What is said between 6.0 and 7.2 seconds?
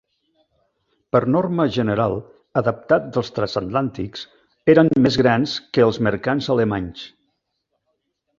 mercants alemanys.